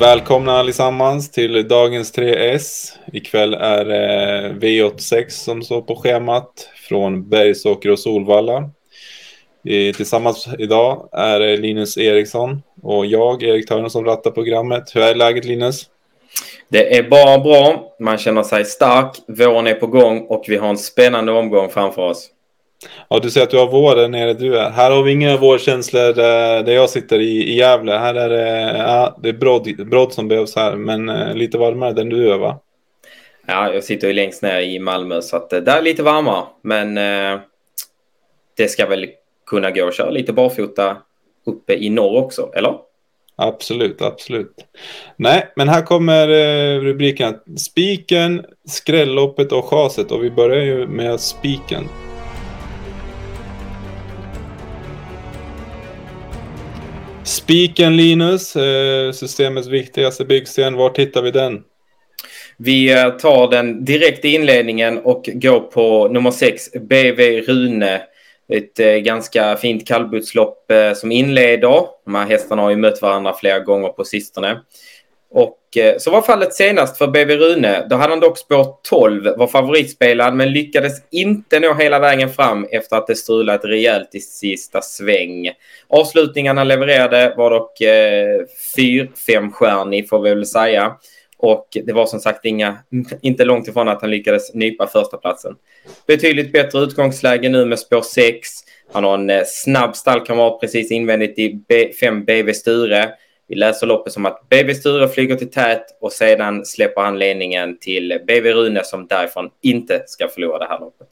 Välkomna 0.00 0.52
allesammans 0.52 1.30
till 1.30 1.68
dagens 1.68 2.14
3S. 2.14 2.92
Ikväll 3.12 3.54
är 3.54 3.80
eh, 3.80 4.54
det 4.54 4.66
V86 4.66 5.28
som 5.28 5.62
står 5.62 5.82
på 5.82 5.96
schemat 5.96 6.68
från 6.88 7.28
Bergsåker 7.28 7.90
och 7.90 7.98
Solvalla. 7.98 8.70
Tillsammans 9.96 10.48
idag 10.58 11.08
är 11.12 11.40
det 11.40 11.56
Linus 11.56 11.98
Eriksson 11.98 12.62
och 12.82 13.06
jag, 13.06 13.42
Erik 13.42 13.68
Törner, 13.68 13.88
som 13.88 14.04
rattar 14.04 14.30
programmet. 14.30 14.90
Hur 14.94 15.02
är 15.02 15.14
läget 15.14 15.44
Linus? 15.44 15.86
Det 16.68 16.96
är 16.96 17.02
bara 17.02 17.38
bra. 17.38 17.94
Man 18.00 18.18
känner 18.18 18.42
sig 18.42 18.64
stark. 18.64 19.16
Våren 19.28 19.66
är 19.66 19.74
på 19.74 19.86
gång 19.86 20.20
och 20.20 20.44
vi 20.48 20.56
har 20.56 20.68
en 20.68 20.78
spännande 20.78 21.32
omgång 21.32 21.68
framför 21.68 22.02
oss. 22.02 22.30
Ja, 23.08 23.18
du 23.18 23.30
säger 23.30 23.46
att 23.46 23.50
du 23.50 23.58
har 23.58 23.70
vår 23.70 23.96
där 23.96 24.08
nere 24.08 24.34
du 24.34 24.58
är. 24.58 24.70
Här 24.70 24.90
har 24.90 25.02
vi 25.02 25.12
inga 25.12 25.36
vårkänslor 25.36 26.12
där, 26.12 26.62
där 26.62 26.72
jag 26.72 26.90
sitter 26.90 27.18
i, 27.18 27.52
i 27.52 27.56
Gävle. 27.56 27.92
Här 27.92 28.14
är 28.14 28.28
det, 28.28 28.78
ja, 28.78 29.18
det 29.22 29.28
är 29.28 29.32
brodd, 29.32 29.86
brodd 29.86 30.12
som 30.12 30.28
behövs 30.28 30.56
här, 30.56 30.76
men 30.76 31.08
eh, 31.08 31.34
lite 31.34 31.58
varmare 31.58 31.92
där 31.92 32.04
du 32.04 32.32
är 32.32 32.38
va? 32.38 32.60
Ja, 33.46 33.72
jag 33.72 33.84
sitter 33.84 34.08
ju 34.08 34.12
längst 34.12 34.42
ner 34.42 34.60
i 34.60 34.78
Malmö 34.78 35.22
så 35.22 35.36
att 35.36 35.52
eh, 35.52 35.60
där 35.60 35.78
är 35.78 35.82
lite 35.82 36.02
varmare. 36.02 36.44
Men 36.62 36.98
eh, 36.98 37.40
det 38.56 38.68
ska 38.68 38.86
väl 38.86 39.06
kunna 39.46 39.70
gå 39.70 39.88
att 39.88 39.94
köra 39.94 40.10
lite 40.10 40.32
barfota 40.32 40.96
uppe 41.46 41.74
i 41.74 41.90
norr 41.90 42.24
också, 42.24 42.50
eller? 42.54 42.74
Absolut, 43.36 44.02
absolut. 44.02 44.54
Nej, 45.16 45.52
men 45.56 45.68
här 45.68 45.82
kommer 45.82 46.28
eh, 46.28 46.80
rubriken 46.80 47.34
Spiken, 47.56 48.44
skrälloppet 48.68 49.52
och 49.52 49.64
chaset 49.64 50.10
och 50.10 50.24
vi 50.24 50.30
börjar 50.30 50.64
ju 50.64 50.86
med 50.86 51.20
spiken. 51.20 51.84
Spiken 57.30 57.96
Linus, 57.96 58.56
eh, 58.56 59.12
systemets 59.12 59.68
viktigaste 59.68 60.24
byggsten. 60.24 60.76
Var 60.76 60.92
hittar 60.96 61.22
vi 61.22 61.30
den? 61.30 61.62
Vi 62.56 62.92
eh, 62.92 63.10
tar 63.10 63.50
den 63.50 63.84
direkt 63.84 64.24
i 64.24 64.28
inledningen 64.28 64.98
och 64.98 65.28
går 65.32 65.60
på 65.60 66.08
nummer 66.08 66.30
6, 66.30 66.72
BV 66.72 67.40
Rune. 67.40 68.02
Ett 68.52 68.80
eh, 68.80 68.86
ganska 68.86 69.56
fint 69.56 69.86
kallblodslopp 69.86 70.72
som 70.96 71.12
inleder. 71.12 71.82
De 72.04 72.14
här 72.14 72.26
hästarna 72.26 72.62
har 72.62 72.70
ju 72.70 72.76
mött 72.76 73.02
varandra 73.02 73.34
flera 73.40 73.58
gånger 73.58 73.88
på 73.88 74.04
sistone. 74.04 74.60
Och 75.30 75.76
eh, 75.76 75.98
så 75.98 76.10
var 76.10 76.22
fallet 76.22 76.54
senast 76.54 76.98
för 76.98 77.06
BB 77.06 77.36
Rune. 77.36 77.86
Då 77.90 77.96
hade 77.96 78.12
han 78.12 78.20
dock 78.20 78.38
spår 78.38 78.66
12, 78.82 79.24
var 79.36 79.46
favoritspelad 79.46 80.34
men 80.34 80.52
lyckades 80.52 80.92
inte 81.10 81.60
nå 81.60 81.74
hela 81.74 81.98
vägen 81.98 82.30
fram 82.30 82.66
efter 82.70 82.96
att 82.96 83.06
det 83.06 83.14
strulat 83.14 83.64
rejält 83.64 84.14
i 84.14 84.20
sista 84.20 84.82
sväng. 84.82 85.50
Avslutningarna 85.88 86.64
levererade 86.64 87.34
var 87.36 87.50
dock 87.50 87.80
eh, 87.80 88.40
4-5-stjärnig 88.76 90.08
får 90.08 90.20
vi 90.20 90.30
väl 90.30 90.46
säga. 90.46 90.96
Och 91.38 91.68
det 91.84 91.92
var 91.92 92.06
som 92.06 92.20
sagt 92.20 92.44
inga, 92.44 92.78
inte 93.22 93.44
långt 93.44 93.68
ifrån 93.68 93.88
att 93.88 94.00
han 94.00 94.10
lyckades 94.10 94.54
nypa 94.54 94.86
första 94.86 95.16
platsen. 95.16 95.54
Betydligt 96.06 96.52
bättre 96.52 96.78
utgångsläge 96.78 97.48
nu 97.48 97.64
med 97.64 97.78
spår 97.78 98.02
6. 98.02 98.48
Han 98.92 99.04
har 99.04 99.14
en 99.14 99.30
eh, 99.30 99.42
snabb 99.46 99.96
stallkamrat 99.96 100.60
precis 100.60 100.90
invändigt 100.90 101.38
i 101.38 101.92
5 102.00 102.24
BV 102.24 102.52
Sture. 102.52 103.10
Vi 103.50 103.56
läser 103.56 103.86
loppet 103.86 104.12
som 104.12 104.26
att 104.26 104.48
BB 104.48 104.74
Sture 104.74 105.08
flyger 105.08 105.36
till 105.36 105.50
tät 105.50 105.84
och 106.00 106.12
sedan 106.12 106.64
släpper 106.64 107.02
han 107.02 107.18
ledningen 107.18 107.78
till 107.78 108.18
BB 108.26 108.52
Rune 108.52 108.84
som 108.84 109.06
därifrån 109.06 109.50
inte 109.62 110.02
ska 110.06 110.28
förlora 110.28 110.58
det 110.58 110.66
här 110.68 110.80
loppet. 110.80 111.08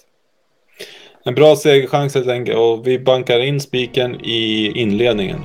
En 1.25 1.34
bra 1.34 1.56
segerchans 1.56 2.15
helt 2.15 2.28
enkelt 2.28 2.59
och 2.59 2.87
vi 2.87 2.98
bankar 2.98 3.41
in 3.41 3.60
spiken 3.60 4.21
i 4.25 4.72
inledningen. 4.75 5.41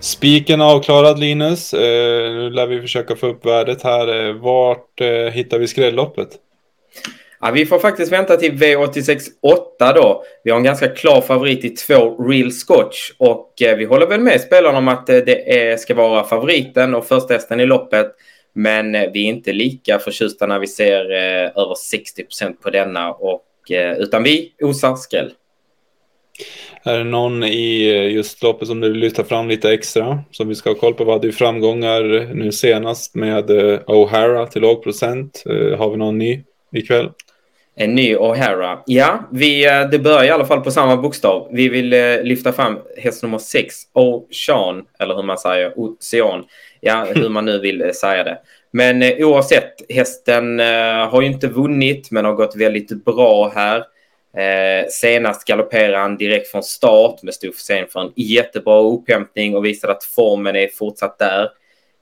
Spiken 0.00 0.60
avklarad 0.60 1.18
Linus. 1.18 1.74
Eh, 1.74 2.32
nu 2.32 2.50
lär 2.50 2.66
vi 2.66 2.80
försöka 2.80 3.16
få 3.16 3.26
upp 3.26 3.46
värdet 3.46 3.82
här. 3.82 4.26
Eh, 4.28 4.34
vart 4.34 5.00
eh, 5.00 5.08
hittar 5.08 5.58
vi 5.58 5.68
skrälloppet? 5.68 6.28
Ja, 7.42 7.50
vi 7.50 7.66
får 7.66 7.78
faktiskt 7.78 8.12
vänta 8.12 8.36
till 8.36 8.52
V86 8.52 9.18
8 9.42 9.92
då. 9.92 10.24
Vi 10.44 10.50
har 10.50 10.58
en 10.58 10.64
ganska 10.64 10.88
klar 10.88 11.20
favorit 11.20 11.64
i 11.64 11.70
två 11.70 12.24
Real 12.28 12.52
Scotch 12.52 13.10
och 13.18 13.62
eh, 13.62 13.76
vi 13.76 13.84
håller 13.84 14.06
väl 14.06 14.20
med 14.20 14.40
spelarna 14.40 14.78
om 14.78 14.88
att 14.88 15.08
eh, 15.08 15.16
det 15.16 15.70
är, 15.70 15.76
ska 15.76 15.94
vara 15.94 16.24
favoriten 16.24 16.94
och 16.94 17.06
första 17.06 17.34
hästen 17.34 17.60
i 17.60 17.66
loppet. 17.66 18.06
Men 18.52 18.94
eh, 18.94 19.10
vi 19.12 19.24
är 19.24 19.28
inte 19.28 19.52
lika 19.52 19.98
förtjusta 19.98 20.46
när 20.46 20.58
vi 20.58 20.66
ser 20.66 21.10
eh, 21.10 21.62
över 21.62 21.74
60 21.74 22.24
procent 22.24 22.62
på 22.62 22.70
denna 22.70 23.12
och 23.12 23.70
eh, 23.70 23.98
utan 23.98 24.22
vi 24.22 24.52
osar 24.62 24.96
skräll. 24.96 25.30
Är 26.82 26.98
det 26.98 27.04
någon 27.04 27.44
i 27.44 27.88
eh, 27.88 28.12
just 28.12 28.42
loppet 28.42 28.68
som 28.68 28.80
du 28.80 28.90
vill 28.92 29.00
lyfta 29.00 29.24
fram 29.24 29.48
lite 29.48 29.72
extra 29.72 30.24
som 30.30 30.48
vi 30.48 30.54
ska 30.54 30.70
ha 30.70 30.74
koll 30.74 30.94
på? 30.94 31.04
Vi 31.04 31.10
hade 31.10 31.26
ju 31.26 31.32
framgångar 31.32 32.34
nu 32.34 32.52
senast 32.52 33.14
med 33.14 33.50
eh, 33.50 33.80
O'Hara 33.86 34.46
till 34.46 34.62
låg 34.62 34.82
procent. 34.82 35.42
Eh, 35.46 35.78
har 35.78 35.90
vi 35.90 35.96
någon 35.96 36.18
ny 36.18 36.44
ikväll? 36.72 37.10
En 37.80 37.94
ny 37.94 38.16
O'Hara. 38.16 38.78
Ja, 38.86 39.28
vi, 39.30 39.66
eh, 39.66 39.90
det 39.90 39.98
börjar 39.98 40.24
i 40.24 40.30
alla 40.30 40.44
fall 40.44 40.60
på 40.60 40.70
samma 40.70 40.96
bokstav. 40.96 41.48
Vi 41.50 41.68
vill 41.68 41.92
eh, 41.92 42.22
lyfta 42.22 42.52
fram 42.52 42.78
häst 42.96 43.22
nummer 43.22 43.38
6, 43.38 43.74
Ocean, 43.92 44.84
eller 44.98 45.14
hur 45.14 45.22
man 45.22 45.38
säger, 45.38 45.72
Ocean. 45.76 46.44
Ja, 46.80 47.06
hur 47.14 47.28
man 47.28 47.44
nu 47.44 47.58
vill 47.58 47.82
eh, 47.82 47.90
säga 47.90 48.24
det. 48.24 48.38
Men 48.70 49.02
eh, 49.02 49.26
oavsett, 49.26 49.72
hästen 49.88 50.60
eh, 50.60 51.08
har 51.08 51.20
ju 51.20 51.26
inte 51.26 51.46
vunnit 51.48 52.10
men 52.10 52.24
har 52.24 52.32
gått 52.32 52.56
väldigt 52.56 53.04
bra 53.04 53.52
här. 53.54 53.78
Eh, 54.36 54.86
senast 54.88 55.46
galopperade 55.46 55.98
han 55.98 56.16
direkt 56.16 56.48
från 56.50 56.62
start 56.62 57.22
med 57.22 57.34
stor 57.34 57.52
försening 57.52 57.86
för 57.92 58.00
en 58.00 58.12
jättebra 58.16 58.80
upphämtning 58.80 59.56
och 59.56 59.64
visade 59.64 59.92
att 59.92 60.04
formen 60.04 60.56
är 60.56 60.68
fortsatt 60.68 61.18
där. 61.18 61.42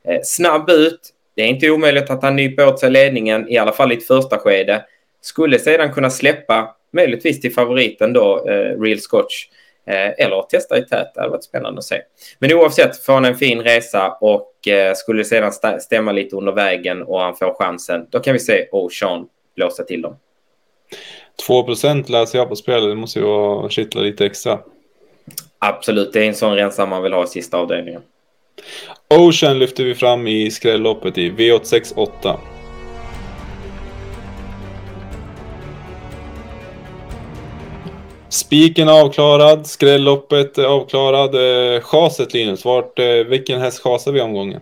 Eh, 0.08 0.20
snabb 0.22 0.70
ut. 0.70 1.00
Det 1.36 1.42
är 1.42 1.46
inte 1.46 1.70
omöjligt 1.70 2.10
att 2.10 2.22
han 2.22 2.36
nyper 2.36 2.68
åt 2.68 2.80
sig 2.80 2.90
ledningen, 2.90 3.48
i 3.48 3.58
alla 3.58 3.72
fall 3.72 3.92
i 3.92 3.96
ett 3.96 4.06
första 4.06 4.38
skede. 4.38 4.84
Skulle 5.20 5.58
sedan 5.58 5.92
kunna 5.92 6.10
släppa 6.10 6.76
möjligtvis 6.92 7.40
till 7.40 7.54
favoriten 7.54 8.12
då, 8.12 8.48
eh, 8.48 8.80
Real 8.80 8.98
Scotch. 8.98 9.46
Eh, 9.86 10.24
eller 10.24 10.42
testa 10.42 10.78
i 10.78 10.82
tät, 10.82 11.14
det 11.14 11.20
hade 11.20 11.30
varit 11.30 11.44
spännande 11.44 11.78
att 11.78 11.84
se. 11.84 12.00
Men 12.38 12.52
oavsett 12.52 13.04
får 13.04 13.12
han 13.12 13.24
en 13.24 13.36
fin 13.36 13.62
resa 13.62 14.10
och 14.20 14.68
eh, 14.68 14.94
skulle 14.94 15.24
sedan 15.24 15.52
stämma 15.80 16.12
lite 16.12 16.36
under 16.36 16.52
vägen 16.52 17.02
och 17.02 17.20
han 17.20 17.36
får 17.36 17.54
chansen, 17.54 18.06
då 18.10 18.20
kan 18.20 18.32
vi 18.32 18.38
se 18.38 18.68
Ocean 18.72 19.26
blåsa 19.56 19.82
till 19.82 20.02
dem. 20.02 20.16
2% 21.48 22.10
läser 22.10 22.38
jag 22.38 22.48
på 22.48 22.56
spelet, 22.56 22.88
det 22.88 22.94
måste 22.94 23.18
ju 23.18 23.68
kittla 23.68 24.00
lite 24.00 24.26
extra. 24.26 24.58
Absolut, 25.58 26.12
det 26.12 26.24
är 26.24 26.28
en 26.28 26.34
sån 26.34 26.54
rensare 26.54 26.86
man 26.86 27.02
vill 27.02 27.12
ha 27.12 27.24
i 27.24 27.26
sista 27.26 27.56
avdelningen. 27.56 28.02
Ocean 29.08 29.58
lyfter 29.58 29.84
vi 29.84 29.94
fram 29.94 30.26
i 30.26 30.50
skrälloppet 30.50 31.18
i 31.18 31.30
V86 31.30 31.92
8. 31.96 32.40
Spiken 38.38 38.88
avklarad, 38.88 39.66
skrälloppet 39.66 40.58
avklarad. 40.58 41.34
Eh, 41.34 41.80
chaset 41.80 42.34
Linus, 42.34 42.64
vart, 42.64 42.98
eh, 42.98 43.04
vilken 43.04 43.60
häst 43.60 43.82
chasar 43.82 44.12
vi 44.12 44.20
omgången? 44.20 44.60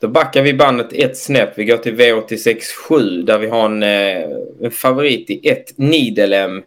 Då 0.00 0.08
backar 0.08 0.42
vi 0.42 0.54
bandet 0.54 0.92
ett 0.92 1.16
snäpp. 1.16 1.58
Vi 1.58 1.64
går 1.64 1.76
till 1.76 1.96
V86.7 1.96 3.22
där 3.22 3.38
vi 3.38 3.46
har 3.46 3.64
en, 3.64 3.82
eh, 3.82 4.28
en 4.62 4.70
favorit 4.70 5.30
i 5.30 5.48
ett 5.48 5.78
Nidelem 5.78 6.62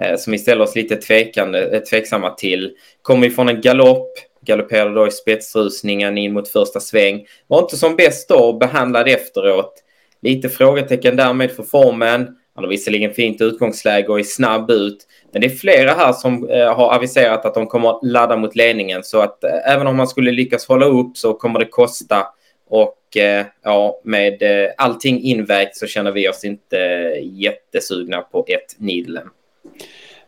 eh, 0.00 0.16
som 0.16 0.30
vi 0.30 0.38
ställer 0.38 0.64
oss 0.64 0.76
lite 0.76 0.96
tvekande, 0.96 1.76
eh, 1.76 1.80
tveksamma 1.80 2.30
till. 2.30 2.72
Kommer 3.02 3.26
ifrån 3.26 3.48
en 3.48 3.60
galopp, 3.60 4.08
galopperade 4.46 4.94
då 4.94 5.06
i 5.06 5.10
spetsrusningen 5.10 6.18
in 6.18 6.32
mot 6.32 6.48
första 6.48 6.80
sväng. 6.80 7.26
Var 7.46 7.58
inte 7.62 7.76
som 7.76 7.96
bäst 7.96 8.28
då, 8.28 8.36
och 8.36 8.58
behandlad 8.58 9.08
efteråt. 9.08 9.82
Lite 10.22 10.48
frågetecken 10.48 11.16
därmed 11.16 11.50
för 11.50 11.62
formen. 11.62 12.36
Han 12.56 12.64
har 12.64 12.70
visserligen 12.70 13.14
fint 13.14 13.40
utgångsläge 13.40 14.08
och 14.08 14.18
är 14.18 14.24
snabb 14.24 14.70
ut. 14.70 15.06
Men 15.32 15.40
det 15.40 15.46
är 15.46 15.56
flera 15.56 15.90
här 15.90 16.12
som 16.12 16.48
eh, 16.48 16.74
har 16.74 16.94
aviserat 16.94 17.44
att 17.44 17.54
de 17.54 17.66
kommer 17.66 18.06
ladda 18.06 18.36
mot 18.36 18.56
ledningen. 18.56 19.04
Så 19.04 19.20
att 19.20 19.44
eh, 19.44 19.72
även 19.72 19.86
om 19.86 19.96
man 19.96 20.08
skulle 20.08 20.30
lyckas 20.30 20.66
hålla 20.68 20.86
upp 20.86 21.16
så 21.16 21.34
kommer 21.34 21.58
det 21.58 21.66
kosta. 21.66 22.26
Och 22.68 23.16
eh, 23.16 23.46
ja, 23.62 24.00
med 24.04 24.42
eh, 24.42 24.70
allting 24.76 25.20
invägt 25.20 25.76
så 25.76 25.86
känner 25.86 26.12
vi 26.12 26.28
oss 26.28 26.44
inte 26.44 26.76
jättesugna 27.22 28.20
på 28.20 28.44
ett 28.48 28.76
Nidlen. 28.78 29.28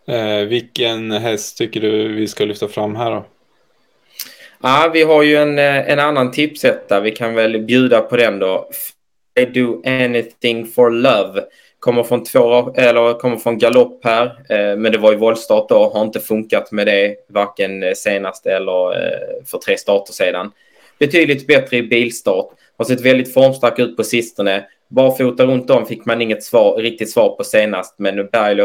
Eh, 0.08 0.46
vilken 0.48 1.10
häst 1.10 1.58
tycker 1.58 1.80
du 1.80 2.14
vi 2.14 2.26
ska 2.26 2.44
lyfta 2.44 2.68
fram 2.68 2.96
här 2.96 3.10
då? 3.10 3.26
Ja, 4.62 4.90
vi 4.92 5.02
har 5.02 5.22
ju 5.22 5.36
en, 5.36 5.58
eh, 5.58 5.90
en 5.90 5.98
annan 5.98 6.30
tipsetta. 6.30 7.00
Vi 7.00 7.10
kan 7.10 7.34
väl 7.34 7.58
bjuda 7.58 8.00
på 8.00 8.16
den 8.16 8.38
då. 8.38 8.68
They 9.36 9.46
do 9.46 9.82
anything 9.84 10.66
for 10.66 10.90
love. 10.90 11.42
Kommer 11.80 12.02
från, 12.02 12.24
två, 12.24 12.74
eller 12.74 13.18
kommer 13.18 13.36
från 13.36 13.58
galopp 13.58 14.04
här, 14.04 14.24
eh, 14.26 14.76
men 14.76 14.92
det 14.92 14.98
var 14.98 15.12
ju 15.12 15.18
voltstart 15.18 15.68
då. 15.68 15.90
Har 15.94 16.02
inte 16.02 16.20
funkat 16.20 16.72
med 16.72 16.86
det, 16.86 17.16
varken 17.28 17.82
eh, 17.82 17.92
senast 17.94 18.46
eller 18.46 18.92
eh, 18.92 19.44
för 19.46 19.58
tre 19.58 19.76
starter 19.76 20.12
sedan. 20.12 20.50
Betydligt 20.98 21.46
bättre 21.46 21.76
i 21.76 21.82
bilstart. 21.82 22.48
Har 22.76 22.84
sett 22.84 23.00
väldigt 23.00 23.34
formstark 23.34 23.78
ut 23.78 23.96
på 23.96 24.04
sistone. 24.04 24.64
Barfota 24.88 25.46
runt 25.46 25.70
om 25.70 25.86
fick 25.86 26.04
man 26.04 26.22
inget 26.22 26.44
svar, 26.44 26.76
riktigt 26.76 27.10
svar 27.10 27.36
på 27.36 27.44
senast, 27.44 27.94
men 27.98 28.26
Berg 28.26 28.60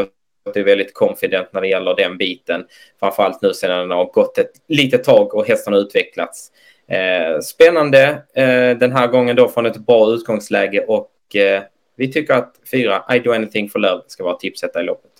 är 0.54 0.64
väldigt 0.64 0.94
confident 0.94 1.52
när 1.52 1.60
det 1.60 1.68
gäller 1.68 1.94
den 1.96 2.18
biten. 2.18 2.64
Framförallt 3.00 3.42
nu 3.42 3.54
sedan 3.54 3.88
det 3.88 3.94
har 3.94 4.04
gått 4.04 4.38
ett 4.38 4.52
litet 4.68 5.04
tag 5.04 5.34
och 5.34 5.46
hästarna 5.46 5.76
utvecklats. 5.76 6.50
Eh, 6.88 7.40
spännande 7.40 8.22
eh, 8.34 8.78
den 8.78 8.92
här 8.92 9.06
gången 9.06 9.36
då 9.36 9.48
från 9.48 9.66
ett 9.66 9.78
bra 9.86 10.10
utgångsläge 10.10 10.80
och 10.80 11.36
eh, 11.36 11.62
vi 11.96 12.12
tycker 12.12 12.34
att 12.34 12.54
fyra 12.70 13.04
I 13.16 13.18
do 13.18 13.32
anything 13.32 13.68
for 13.68 13.78
love 13.78 14.02
ska 14.06 14.24
vara 14.24 14.36
tipsetta 14.36 14.80
i 14.80 14.84
loppet. 14.84 15.10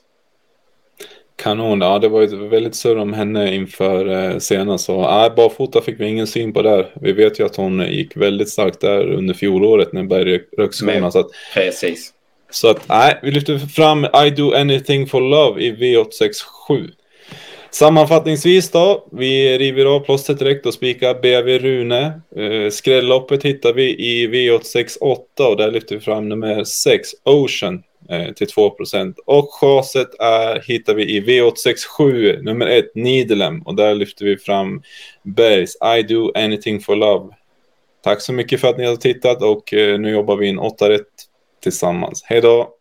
Kanon, 1.37 1.81
ja 1.81 1.99
det 1.99 2.09
var 2.09 2.23
ju 2.23 2.49
väldigt 2.49 2.75
surr 2.75 2.97
om 2.97 3.13
henne 3.13 3.55
inför 3.55 4.09
eh, 4.09 4.39
senast. 4.39 4.85
Så 4.85 5.01
nej, 5.01 5.31
barfota 5.37 5.81
fick 5.81 6.01
vi 6.01 6.07
ingen 6.07 6.27
syn 6.27 6.53
på 6.53 6.63
där. 6.63 6.93
Vi 7.01 7.13
vet 7.13 7.41
ju 7.41 7.47
att 7.47 7.57
hon 7.57 7.81
gick 7.81 8.17
väldigt 8.17 8.49
starkt 8.49 8.81
där 8.81 9.13
under 9.13 9.35
fjolåret 9.35 9.93
när 9.93 10.03
Berg 10.03 10.41
rök 10.59 10.73
skorna. 10.73 11.11
Så 11.11 11.19
att, 11.19 11.31
Precis. 11.55 12.13
Så 12.51 12.71
att 12.71 12.89
nej, 12.89 13.19
vi 13.23 13.31
lyfter 13.31 13.59
fram 13.59 14.05
I 14.05 14.31
do 14.31 14.55
anything 14.55 15.07
for 15.07 15.21
love 15.21 15.63
i 15.63 15.73
V867. 15.73 16.91
Sammanfattningsvis 17.75 18.71
då, 18.71 19.09
vi 19.13 19.59
river 19.59 19.85
av 19.85 20.01
plåstret 20.01 20.39
direkt 20.39 20.67
och 20.67 20.75
spikar 20.75 21.15
BV 21.15 21.59
Rune. 21.59 22.21
Eh, 22.37 22.71
skrälloppet 22.71 23.43
hittar 23.43 23.73
vi 23.73 23.91
i 23.99 24.29
V868 24.29 25.43
och 25.51 25.57
där 25.57 25.71
lyfter 25.71 25.95
vi 25.95 26.01
fram 26.01 26.29
nummer 26.29 26.65
6, 26.65 27.09
Ocean, 27.25 27.83
eh, 28.09 28.33
till 28.33 28.47
2% 28.47 29.15
Och 29.27 29.55
chaset 29.55 30.21
är, 30.21 30.63
hittar 30.67 30.95
vi 30.95 31.17
i 31.17 31.21
V867, 31.21 32.43
nummer 32.43 32.67
1, 32.67 32.95
Nidelem 32.95 33.63
och 33.63 33.75
där 33.75 33.95
lyfter 33.95 34.25
vi 34.25 34.37
fram 34.37 34.83
Bergs 35.23 35.77
I 35.99 36.03
do 36.03 36.33
anything 36.35 36.81
for 36.81 36.97
love. 36.97 37.35
Tack 38.05 38.21
så 38.21 38.33
mycket 38.33 38.61
för 38.61 38.69
att 38.69 38.79
ni 38.79 38.87
har 38.87 38.97
tittat 38.97 39.43
och 39.43 39.75
eh, 39.75 39.99
nu 39.99 40.11
jobbar 40.11 40.37
vi 40.37 40.47
in 40.47 40.59
8 40.59 40.89
rätt 40.89 41.07
tillsammans. 41.63 42.23
Hej 42.25 42.41
då! 42.41 42.74